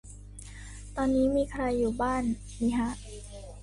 [0.95, 2.23] ตอนนี้มีใครอยู่บ้าน
[2.59, 2.89] มิฮะ